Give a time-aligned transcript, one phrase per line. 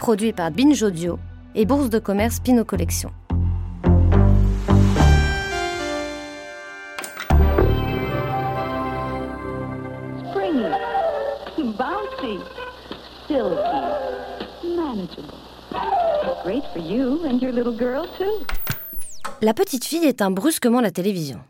[0.00, 1.18] produit par Binge Audio
[1.54, 3.12] et bourse de commerce Pinot Collection.
[11.78, 12.38] bouncy,
[13.28, 15.34] silky, manageable.
[16.44, 18.46] Great for you and your little girl too.
[19.42, 21.40] La petite fille éteint brusquement la télévision.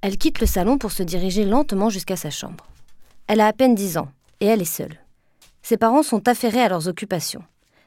[0.00, 2.66] Elle quitte le salon pour se diriger lentement jusqu'à sa chambre.
[3.26, 4.08] Elle a à peine 10 ans
[4.40, 4.98] et elle est seule.
[5.62, 7.42] Ses parents sont affairés à leurs occupations.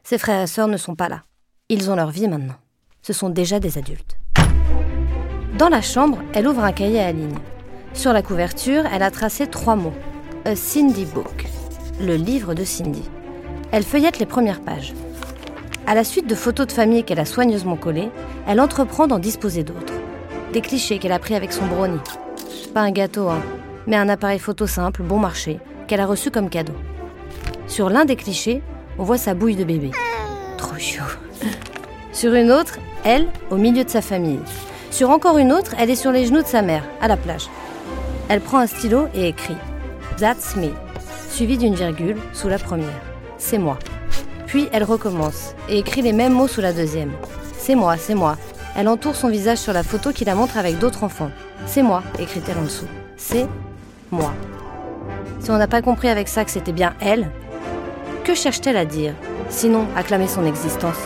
[0.06, 1.22] Ses frères et sœurs ne sont pas là.
[1.70, 2.56] Ils ont leur vie maintenant.
[3.02, 4.18] Ce sont déjà des adultes.
[5.58, 7.38] Dans la chambre, elle ouvre un cahier à ligne.
[7.94, 9.94] Sur la couverture, elle a tracé trois mots.
[10.44, 11.46] A Cindy Book,
[12.02, 13.10] le livre de Cindy.
[13.72, 14.94] Elle feuillette les premières pages.
[15.88, 18.12] À la suite de photos de famille qu'elle a soigneusement collées,
[18.46, 19.94] elle entreprend d'en disposer d'autres.
[20.52, 22.02] Des clichés qu'elle a pris avec son brownie.
[22.74, 23.42] Pas un gâteau, hein,
[23.88, 26.76] mais un appareil photo simple, bon marché, qu'elle a reçu comme cadeau.
[27.68, 28.62] Sur l'un des clichés,
[28.98, 29.92] on voit sa bouille de bébé.
[30.58, 31.04] Trop chou.
[32.12, 34.40] Sur une autre, elle, au milieu de sa famille.
[34.92, 37.50] Sur encore une autre, elle est sur les genoux de sa mère, à la plage.
[38.30, 39.58] Elle prend un stylo et écrit
[40.18, 40.70] That's me,
[41.30, 43.02] suivi d'une virgule sous la première.
[43.38, 43.80] C'est moi.
[44.46, 47.12] Puis elle recommence et écrit les mêmes mots sous la deuxième.
[47.58, 48.38] C'est moi, c'est moi.
[48.76, 51.32] Elle entoure son visage sur la photo qui la montre avec d'autres enfants.
[51.66, 52.88] C'est moi, écrit-elle en dessous.
[53.18, 53.48] C'est
[54.12, 54.34] moi.
[55.40, 57.30] Si on n'a pas compris avec ça que c'était bien elle,
[58.24, 59.16] que cherche-t-elle à dire
[59.50, 60.98] Sinon, acclamer son existence?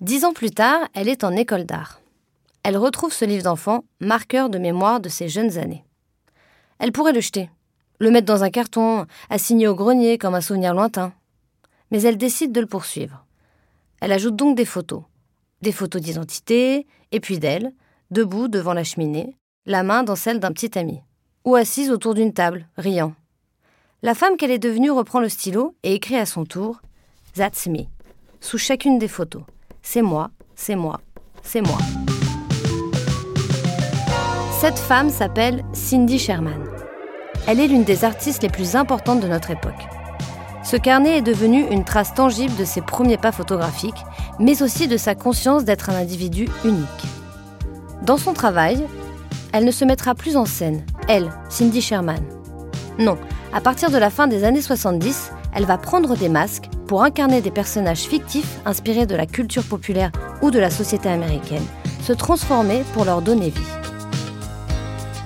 [0.00, 2.00] Dix ans plus tard, elle est en école d'art.
[2.62, 5.84] Elle retrouve ce livre d'enfant, marqueur de mémoire de ses jeunes années.
[6.78, 7.50] Elle pourrait le jeter,
[7.98, 11.12] le mettre dans un carton, assigner au grenier comme un souvenir lointain.
[11.90, 13.24] Mais elle décide de le poursuivre.
[14.00, 15.02] Elle ajoute donc des photos.
[15.62, 17.72] Des photos d'identité, et puis d'elle,
[18.12, 21.02] debout devant la cheminée, la main dans celle d'un petit ami,
[21.44, 23.14] ou assise autour d'une table, riant.
[24.02, 26.80] La femme qu'elle est devenue reprend le stylo et écrit à son tour
[27.34, 27.84] That's me,
[28.40, 29.42] sous chacune des photos.
[29.82, 31.00] C'est moi, c'est moi,
[31.42, 31.78] c'est moi.
[34.60, 36.64] Cette femme s'appelle Cindy Sherman.
[37.46, 39.86] Elle est l'une des artistes les plus importantes de notre époque.
[40.64, 44.04] Ce carnet est devenu une trace tangible de ses premiers pas photographiques,
[44.38, 47.06] mais aussi de sa conscience d'être un individu unique.
[48.02, 48.84] Dans son travail,
[49.52, 52.22] elle ne se mettra plus en scène, elle, Cindy Sherman.
[52.98, 53.16] Non,
[53.52, 57.40] à partir de la fin des années 70, elle va prendre des masques pour incarner
[57.40, 61.64] des personnages fictifs inspirés de la culture populaire ou de la société américaine,
[62.02, 63.60] se transformer pour leur donner vie.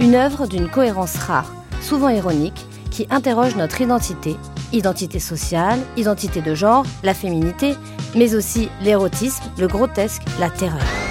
[0.01, 4.37] Une œuvre d'une cohérence rare, souvent ironique, qui interroge notre identité,
[4.73, 7.75] identité sociale, identité de genre, la féminité,
[8.15, 11.02] mais aussi l'érotisme, le grotesque, la terreur.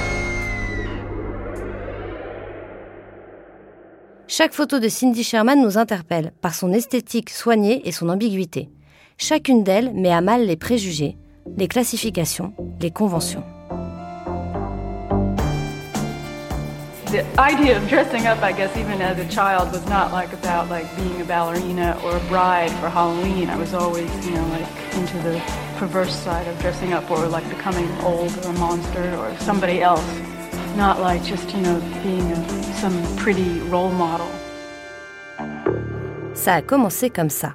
[4.34, 8.70] Chaque photo de Cindy Sherman nous interpelle par son esthétique soignée et son ambiguïté.
[9.18, 11.18] Chacune d'elles met à mal les préjugés,
[11.58, 13.44] les classifications, les conventions.
[17.12, 20.70] the idea of dressing up, I guess, even as a child, was not like about
[20.70, 23.50] like being a ballerina or a bride for Halloween.
[23.50, 25.42] I was always, you know, like into the
[25.76, 30.06] perverse side of dressing up or like becoming old or a monster or somebody else.
[30.78, 32.62] Not like just, you know, being.
[36.34, 37.54] Ça a commencé comme ça.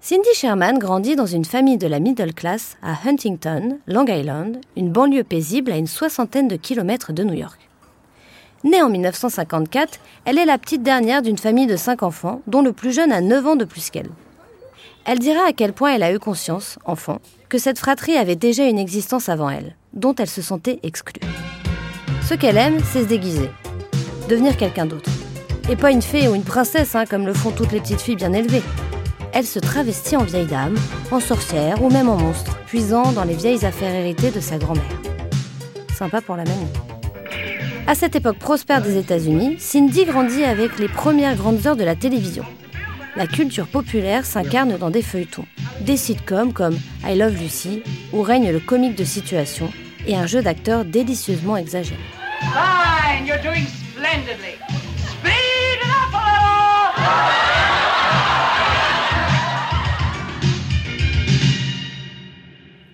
[0.00, 4.90] Cindy Sherman grandit dans une famille de la middle class à Huntington, Long Island, une
[4.90, 7.70] banlieue paisible à une soixantaine de kilomètres de New York.
[8.64, 12.74] Née en 1954, elle est la petite dernière d'une famille de cinq enfants, dont le
[12.74, 14.10] plus jeune a 9 ans de plus qu'elle.
[15.08, 18.64] Elle dira à quel point elle a eu conscience, enfant, que cette fratrie avait déjà
[18.68, 21.26] une existence avant elle, dont elle se sentait exclue.
[22.28, 23.50] Ce qu'elle aime, c'est se déguiser,
[24.28, 25.10] devenir quelqu'un d'autre.
[25.70, 28.16] Et pas une fée ou une princesse, hein, comme le font toutes les petites filles
[28.16, 28.62] bien élevées
[29.32, 30.76] elle se travestit en vieille dame,
[31.10, 34.82] en sorcière ou même en monstre, puisant dans les vieilles affaires héritées de sa grand-mère.
[35.96, 36.66] Sympa pour la mamie.
[37.86, 41.96] À cette époque prospère des États-Unis, Cindy grandit avec les premières grandes heures de la
[41.96, 42.44] télévision.
[43.16, 45.46] La culture populaire s'incarne dans des feuilletons,
[45.80, 47.82] des sitcoms comme I Love Lucy,
[48.12, 49.70] où règne le comique de situation
[50.06, 52.00] et un jeu d'acteurs délicieusement exagéré.
[52.40, 54.54] Fine, you're doing splendidly.
[54.96, 56.18] Speed it up a
[56.96, 57.28] little!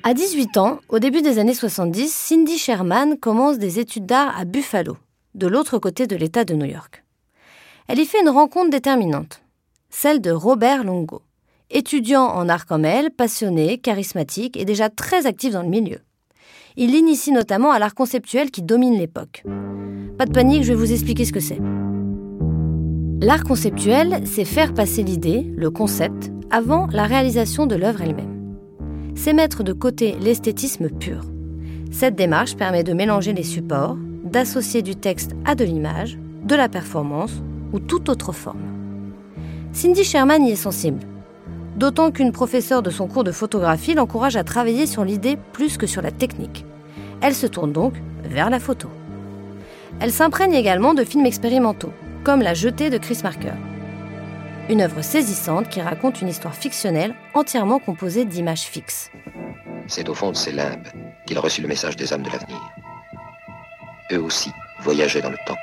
[0.02, 4.44] À 18 ans, au début des années 70, Cindy Sherman commence des études d'art à
[4.44, 4.96] Buffalo,
[5.34, 7.05] de l'autre côté de l'État de New York.
[7.88, 9.44] Elle y fait une rencontre déterminante,
[9.94, 11.23] celle de Robert Longo,
[11.70, 15.99] étudiant en art comme elle, passionné, charismatique et déjà très actif dans le milieu.
[16.76, 19.44] Il l'initie notamment à l'art conceptuel qui domine l'époque.
[20.19, 21.61] Pas de panique, je vais vous expliquer ce que c'est.
[23.20, 28.56] L'art conceptuel, c'est faire passer l'idée, le concept, avant la réalisation de l'œuvre elle-même.
[29.14, 31.23] C'est mettre de côté l'esthétisme pur.
[31.93, 36.69] Cette démarche permet de mélanger les supports, d'associer du texte à de l'image, de la
[36.69, 37.32] performance
[37.73, 38.74] ou toute autre forme.
[39.75, 41.00] Cindy Sherman y est sensible.
[41.76, 45.88] D'autant qu'une professeure de son cours de photographie l'encourage à travailler sur l'idée plus que
[45.88, 46.65] sur la technique.
[47.21, 48.88] Elle se tourne donc vers la photo.
[49.99, 51.93] Elle s'imprègne également de films expérimentaux,
[52.23, 53.55] comme La Jetée de Chris Marker.
[54.69, 59.11] Une œuvre saisissante qui raconte une histoire fictionnelle entièrement composée d'images fixes.
[59.88, 60.87] C'est au fond de ces limbes
[61.26, 62.61] qu'il reçut le message des hommes de l'avenir.
[64.12, 65.59] Eux aussi voyageaient dans le temps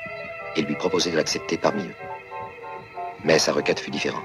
[0.54, 2.11] et lui proposaient de l'accepter parmi eux.
[3.24, 4.24] Mais sa requête fut différente.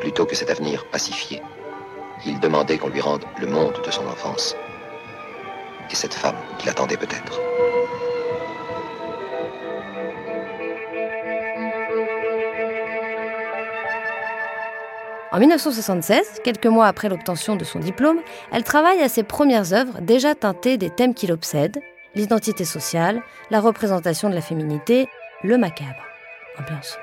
[0.00, 1.42] Plutôt que cet avenir pacifié,
[2.24, 4.56] il demandait qu'on lui rende le monde de son enfance.
[5.90, 7.40] Et cette femme qu'il attendait peut-être.
[15.32, 18.20] En 1976, quelques mois après l'obtention de son diplôme,
[18.52, 21.80] elle travaille à ses premières œuvres déjà teintées des thèmes qui l'obsèdent,
[22.14, 25.08] l'identité sociale, la représentation de la féminité,
[25.42, 26.06] le macabre.
[26.58, 26.96] Ambiance.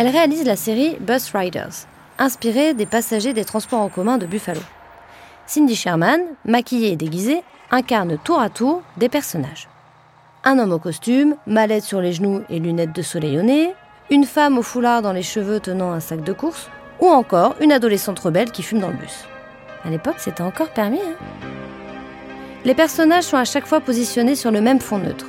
[0.00, 1.86] Elle réalise la série Bus Riders,
[2.18, 4.62] inspirée des passagers des transports en commun de Buffalo.
[5.44, 9.68] Cindy Sherman, maquillée et déguisée, incarne tour à tour des personnages.
[10.42, 13.74] Un homme au costume, mallette sur les genoux et lunettes de soleil au nez,
[14.10, 16.70] une femme au foulard dans les cheveux tenant un sac de course,
[17.00, 19.26] ou encore une adolescente rebelle qui fume dans le bus.
[19.84, 20.96] À l'époque, c'était encore permis.
[20.96, 21.46] Hein
[22.64, 25.26] les personnages sont à chaque fois positionnés sur le même fond neutre.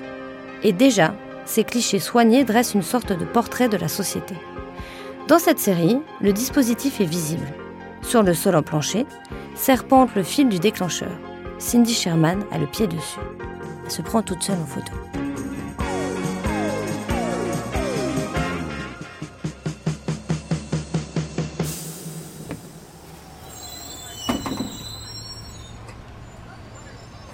[0.63, 1.13] Et déjà,
[1.44, 4.35] ces clichés soignés dressent une sorte de portrait de la société.
[5.31, 7.48] Dans cette série, le dispositif est visible.
[8.01, 9.06] Sur le sol en plancher,
[9.56, 11.18] serpente le fil du déclencheur.
[11.57, 13.22] Cindy Sherman a le pied dessus.
[13.86, 14.92] Elle se prend toute seule en photo.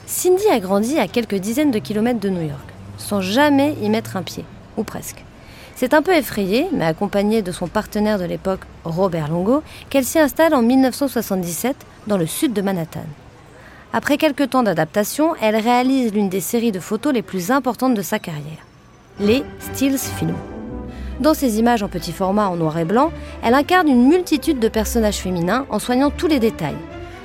[0.05, 2.69] Cindy a grandi à quelques dizaines de kilomètres de New York,
[2.99, 4.45] sans jamais y mettre un pied,
[4.77, 5.23] ou presque.
[5.79, 10.17] C'est un peu effrayée, mais accompagnée de son partenaire de l'époque, Robert Longo, qu'elle s'y
[10.17, 11.75] installe en 1977
[12.07, 13.05] dans le sud de Manhattan.
[13.93, 18.01] Après quelques temps d'adaptation, elle réalise l'une des séries de photos les plus importantes de
[18.01, 18.65] sa carrière,
[19.19, 20.33] les Stills Films.
[21.19, 23.11] Dans ces images en petit format en noir et blanc,
[23.43, 26.73] elle incarne une multitude de personnages féminins en soignant tous les détails.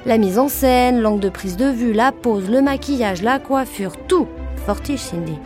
[0.04, 3.96] La mise en scène, l'angle de prise de vue, la pose, le maquillage, la coiffure,
[4.08, 4.28] tout.
[4.66, 5.38] Fortiche, Cindy.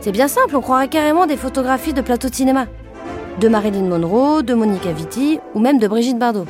[0.00, 2.66] C'est bien simple, on croirait carrément des photographies de plateau de cinéma.
[3.38, 6.46] De Marilyn Monroe, de Monica Vitti ou même de Brigitte Bardot.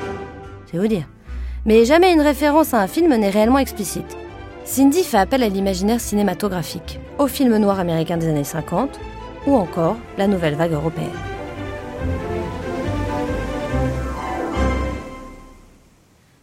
[0.70, 1.08] C'est vous dire.
[1.67, 4.17] Mais jamais une référence à un film n'est réellement explicite.
[4.64, 9.00] Cindy fait appel à l'imaginaire cinématographique, au film noir américain des années 50
[9.49, 11.08] ou encore la nouvelle vague européenne.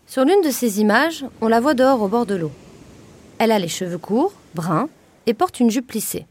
[0.08, 2.52] Sur l'une de ces images, on la voit dehors au bord de l'eau.
[3.40, 4.90] Elle a les cheveux courts, bruns,
[5.26, 6.26] et porte une jupe plissée.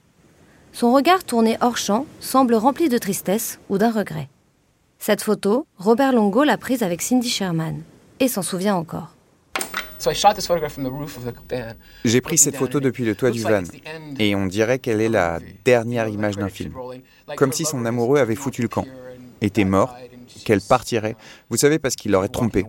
[0.79, 4.29] Son regard tourné hors champ semble rempli de tristesse ou d'un regret.
[4.99, 7.81] Cette photo, Robert Longo l'a prise avec Cindy Sherman
[8.21, 9.17] et s'en souvient encore.
[12.05, 13.63] J'ai pris cette photo depuis le toit du van
[14.19, 16.75] et on dirait qu'elle est la dernière image d'un film.
[17.37, 18.85] Comme si son amoureux avait foutu le camp,
[19.41, 19.97] était mort,
[20.45, 21.17] qu'elle partirait,
[21.49, 22.67] vous savez, parce qu'il l'aurait trompée.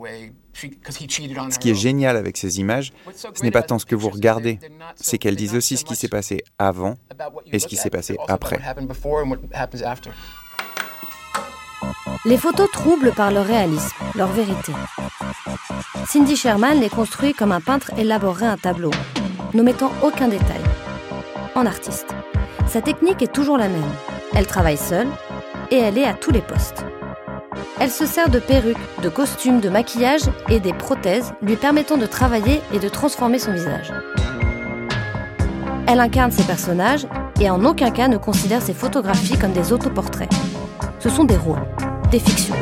[0.58, 2.92] Ce qui est génial avec ces images,
[3.34, 4.60] ce n'est pas tant ce que vous regardez,
[4.96, 6.96] c'est qu'elles disent aussi ce qui s'est passé avant
[7.52, 8.60] et ce qui s'est passé après.
[12.26, 14.74] Les photos troublent par leur réalisme, leur vérité.
[16.08, 18.92] Cindy Sherman les construit comme un peintre élaborerait un tableau,
[19.54, 20.62] n'omettant aucun détail.
[21.56, 22.16] En artiste.
[22.68, 23.94] Sa technique est toujours la même.
[24.34, 25.08] Elle travaille seule
[25.72, 26.84] et elle est à tous les postes.
[27.80, 32.08] Elle se sert de perruques, de costumes, de maquillage et des prothèses lui permettant de
[32.08, 33.94] travailler et de transformer son visage.
[35.88, 37.08] Elle incarne ses personnages
[37.40, 40.32] et en aucun cas ne considère ses photographies comme des autoportraits.
[41.00, 41.66] Ce sont des rôles,
[42.10, 42.56] des fictions.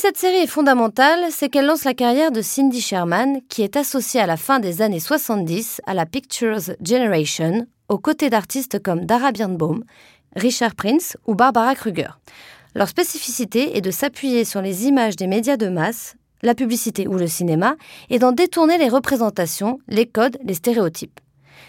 [0.00, 4.18] Cette série est fondamentale, c'est qu'elle lance la carrière de Cindy Sherman, qui est associée
[4.18, 9.30] à la fin des années 70 à la Pictures Generation, aux côtés d'artistes comme Dara
[9.30, 9.84] Birnbaum,
[10.34, 12.18] Richard Prince ou Barbara Kruger.
[12.74, 17.18] Leur spécificité est de s'appuyer sur les images des médias de masse, la publicité ou
[17.18, 17.76] le cinéma,
[18.08, 21.20] et d'en détourner les représentations, les codes, les stéréotypes.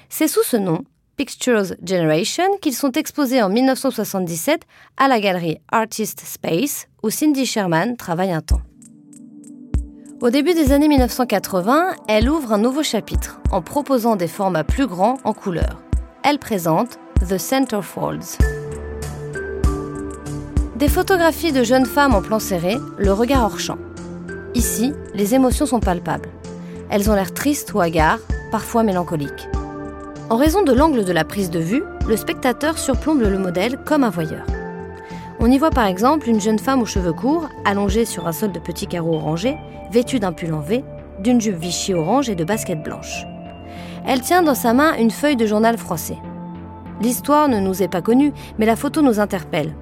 [0.07, 0.85] C'est sous ce nom,
[1.21, 4.63] Pictures Generation qu'ils sont exposés en 1977
[4.97, 8.63] à la galerie Artist Space où Cindy Sherman travaille un temps.
[10.19, 14.87] Au début des années 1980, elle ouvre un nouveau chapitre en proposant des formats plus
[14.87, 15.83] grands en couleur.
[16.23, 16.97] Elle présente
[17.29, 18.39] The Centerfolds.
[20.75, 23.77] Des photographies de jeunes femmes en plan serré, le regard hors champ.
[24.55, 26.29] Ici, les émotions sont palpables.
[26.89, 29.50] Elles ont l'air tristes ou hagards, parfois mélancoliques.
[30.31, 34.05] En raison de l'angle de la prise de vue, le spectateur surplombe le modèle comme
[34.05, 34.45] un voyeur.
[35.41, 38.53] On y voit par exemple une jeune femme aux cheveux courts, allongée sur un sol
[38.53, 39.57] de petits carreaux orangés,
[39.91, 40.85] vêtue d'un pull en V,
[41.19, 43.25] d'une jupe Vichy orange et de baskets blanches.
[44.07, 46.17] Elle tient dans sa main une feuille de journal français.
[47.01, 49.75] L'histoire ne nous est pas connue, mais la photo nous interpelle.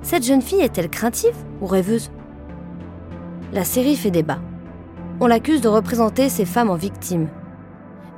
[0.00, 2.10] Cette jeune fille est-elle craintive ou rêveuse?
[3.52, 4.38] La série fait débat.
[5.20, 7.28] On l'accuse de représenter ces femmes en victimes.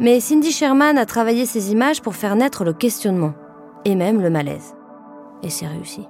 [0.01, 3.35] Mais Cindy Sherman a travaillé ces images pour faire naître le questionnement,
[3.85, 4.77] et même le malaise.
[5.43, 6.07] Et c'est réussi.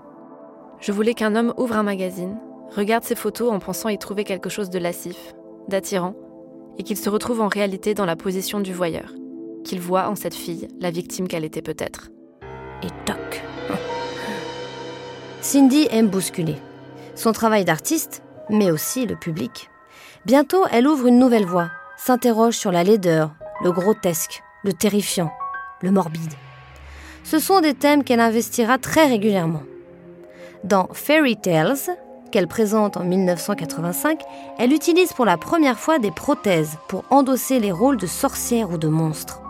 [0.78, 2.36] Je voulais qu'un homme ouvre un magazine,
[2.76, 5.34] regarde ses photos en pensant y trouver quelque chose de lascif,
[5.68, 6.14] d'attirant,
[6.76, 9.14] et qu'il se retrouve en réalité dans la position du voyeur,
[9.64, 12.10] qu'il voit en cette fille la victime qu'elle était peut-être.
[12.82, 13.42] Et toc
[15.40, 16.56] Cindy aime bousculer.
[17.14, 19.70] Son travail d'artiste, mais aussi le public.
[20.26, 23.30] Bientôt, elle ouvre une nouvelle voie, s'interroge sur la laideur,
[23.62, 25.32] le grotesque, le terrifiant,
[25.82, 26.34] le morbide.
[27.24, 29.62] Ce sont des thèmes qu'elle investira très régulièrement.
[30.64, 31.76] Dans Fairy Tales,
[32.30, 34.20] qu'elle présente en 1985,
[34.58, 38.78] elle utilise pour la première fois des prothèses pour endosser les rôles de sorcière ou
[38.78, 39.42] de monstre.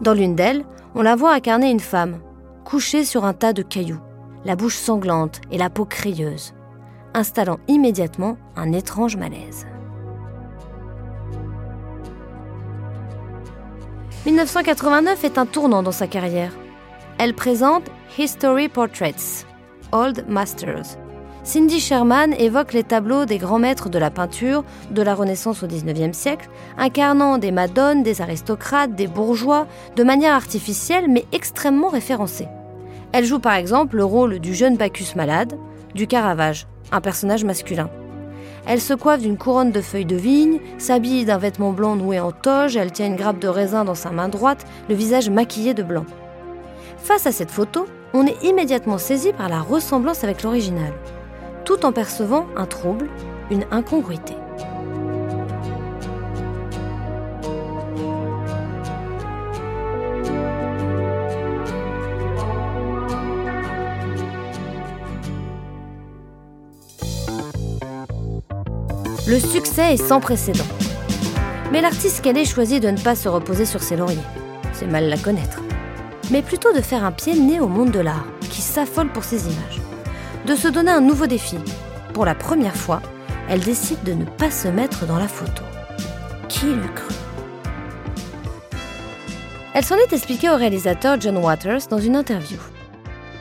[0.00, 2.20] Dans l'une d'elles, on la voit incarner une femme,
[2.64, 4.00] couchée sur un tas de cailloux,
[4.44, 6.54] la bouche sanglante et la peau crayeuse,
[7.14, 9.66] installant immédiatement un étrange malaise.
[14.26, 16.50] 1989 est un tournant dans sa carrière.
[17.18, 17.84] Elle présente
[18.18, 19.46] History Portraits,
[19.92, 20.98] Old Masters.
[21.44, 25.68] Cindy Sherman évoque les tableaux des grands maîtres de la peinture de la Renaissance au
[25.68, 32.48] XIXe siècle, incarnant des madones, des aristocrates, des bourgeois, de manière artificielle mais extrêmement référencée.
[33.12, 35.56] Elle joue par exemple le rôle du jeune Bacchus malade,
[35.94, 37.90] du Caravage, un personnage masculin.
[38.66, 42.32] Elle se coiffe d'une couronne de feuilles de vigne, s'habille d'un vêtement blanc noué en
[42.32, 45.84] toge, elle tient une grappe de raisin dans sa main droite, le visage maquillé de
[45.84, 46.04] blanc.
[46.98, 50.92] Face à cette photo, on est immédiatement saisi par la ressemblance avec l'original,
[51.64, 53.08] tout en percevant un trouble,
[53.50, 54.34] une incongruité.
[69.26, 70.64] Le succès est sans précédent.
[71.72, 74.18] Mais l'artiste qu'elle est choisit de ne pas se reposer sur ses lauriers.
[74.72, 75.60] C'est mal la connaître
[76.30, 79.44] mais plutôt de faire un pied né au monde de l'art, qui s'affole pour ses
[79.44, 79.80] images.
[80.46, 81.56] De se donner un nouveau défi.
[82.12, 83.02] Pour la première fois,
[83.48, 85.62] elle décide de ne pas se mettre dans la photo.
[86.48, 87.14] Qui l'eût cru
[89.74, 92.58] Elle s'en est expliquée au réalisateur John Waters dans une interview.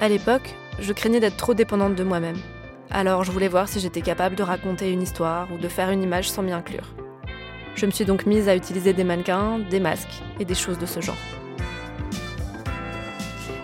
[0.02, 2.38] À l'époque, je craignais d'être trop dépendante de moi-même.
[2.92, 6.04] Alors je voulais voir si j'étais capable de raconter une histoire ou de faire une
[6.04, 6.94] image sans m'y inclure.
[7.76, 10.86] Je me suis donc mise à utiliser des mannequins, des masques et des choses de
[10.86, 11.18] ce genre.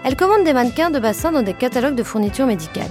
[0.04, 2.90] Elle commande des mannequins de bassin dans des catalogues de fournitures médicales.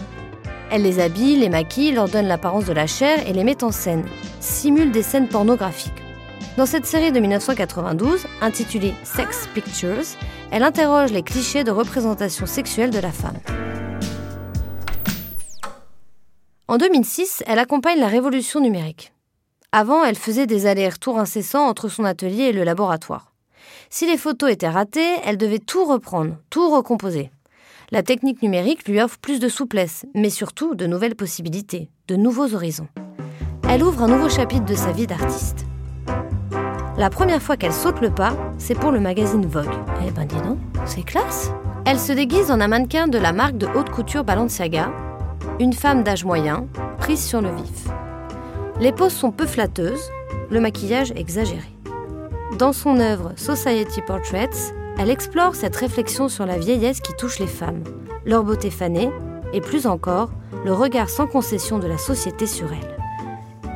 [0.70, 3.72] Elle les habille, les maquille, leur donne l'apparence de la chair et les met en
[3.72, 4.04] scène,
[4.38, 5.92] simule des scènes pornographiques.
[6.56, 10.04] Dans cette série de 1992, intitulée Sex Pictures,
[10.52, 13.38] elle interroge les clichés de représentation sexuelle de la femme.
[16.70, 19.12] En 2006, elle accompagne la révolution numérique.
[19.72, 23.32] Avant, elle faisait des allers-retours incessants entre son atelier et le laboratoire.
[23.88, 27.32] Si les photos étaient ratées, elle devait tout reprendre, tout recomposer.
[27.90, 32.54] La technique numérique lui offre plus de souplesse, mais surtout de nouvelles possibilités, de nouveaux
[32.54, 32.86] horizons.
[33.68, 35.66] Elle ouvre un nouveau chapitre de sa vie d'artiste.
[36.96, 39.74] La première fois qu'elle saute le pas, c'est pour le magazine Vogue.
[40.06, 41.50] Eh ben dis donc, c'est classe
[41.84, 44.92] Elle se déguise en un mannequin de la marque de haute couture Balenciaga,
[45.58, 46.66] une femme d'âge moyen,
[46.98, 47.88] prise sur le vif.
[48.80, 50.10] Les poses sont peu flatteuses,
[50.50, 51.68] le maquillage exagéré.
[52.58, 57.46] Dans son œuvre Society Portraits, elle explore cette réflexion sur la vieillesse qui touche les
[57.46, 57.84] femmes,
[58.24, 59.10] leur beauté fanée
[59.52, 60.30] et plus encore,
[60.64, 62.96] le regard sans concession de la société sur elles.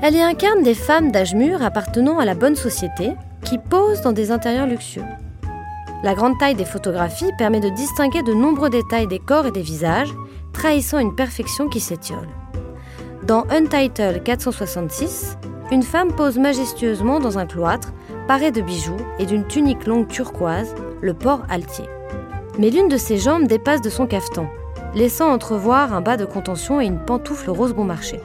[0.02, 4.12] Elle y incarne des femmes d'âge mûr appartenant à la bonne société qui posent dans
[4.12, 5.04] des intérieurs luxueux.
[6.02, 9.62] La grande taille des photographies permet de distinguer de nombreux détails des corps et des
[9.62, 10.12] visages,
[10.54, 12.28] trahissant une perfection qui s'étiole.
[13.26, 15.36] Dans Untitled 466,
[15.70, 17.92] une femme pose majestueusement dans un cloître
[18.26, 21.84] parée de bijoux et d'une tunique longue turquoise, le port altier.
[22.58, 24.48] Mais l'une de ses jambes dépasse de son cafetan,
[24.94, 28.20] laissant entrevoir un bas de contention et une pantoufle rose bon marché.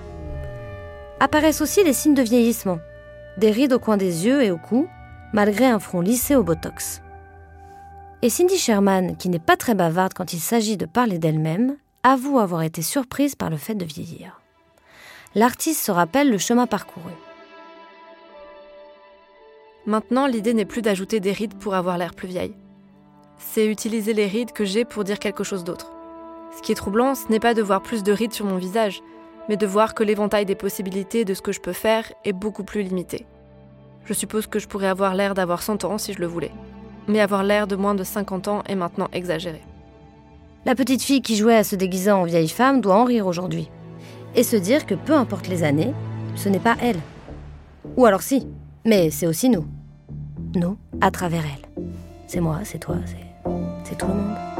[1.19, 2.79] Apparaissent aussi les signes de vieillissement,
[3.37, 4.87] des rides au coin des yeux et au cou,
[5.33, 7.01] malgré un front lissé au botox.
[8.21, 12.39] Et Cindy Sherman, qui n'est pas très bavarde quand il s'agit de parler d'elle-même, avoue
[12.39, 14.41] avoir été surprise par le fait de vieillir.
[15.35, 17.11] L'artiste se rappelle le chemin parcouru.
[19.85, 22.55] Maintenant, l'idée n'est plus d'ajouter des rides pour avoir l'air plus vieille.
[23.37, 25.91] C'est utiliser les rides que j'ai pour dire quelque chose d'autre.
[26.55, 29.01] Ce qui est troublant, ce n'est pas de voir plus de rides sur mon visage,
[29.47, 32.63] mais de voir que l'éventail des possibilités de ce que je peux faire est beaucoup
[32.63, 33.25] plus limité.
[34.05, 36.51] Je suppose que je pourrais avoir l'air d'avoir 100 ans si je le voulais.
[37.07, 39.61] Mais avoir l'air de moins de 50 ans est maintenant exagéré.
[40.65, 43.69] La petite fille qui jouait à se déguiser en vieille femme doit en rire aujourd'hui.
[44.35, 45.93] Et se dire que peu importe les années,
[46.35, 46.99] ce n'est pas elle.
[47.95, 48.45] Ou alors si,
[48.85, 49.65] mais c'est aussi nous.
[50.55, 51.83] Nous, à travers elle.
[52.27, 52.97] C'est moi, c'est toi,
[53.85, 54.58] c'est, tout le monde.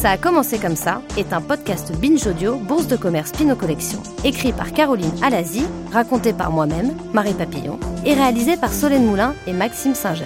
[0.00, 4.02] Ça a commencé comme ça est un podcast Binge Audio, Bourse de commerce Pinot Collection,
[4.24, 9.52] écrit par Caroline Alazi, raconté par moi-même, Marie Papillon, et réalisé par Solène Moulin et
[9.52, 10.24] Maxime Singer.